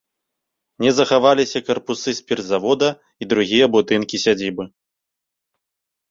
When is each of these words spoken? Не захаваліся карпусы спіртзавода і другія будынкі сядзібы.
Не 0.83 0.91
захаваліся 0.99 1.59
карпусы 1.67 2.13
спіртзавода 2.19 2.89
і 3.25 3.27
другія 3.33 3.65
будынкі 3.75 4.21
сядзібы. 4.25 4.63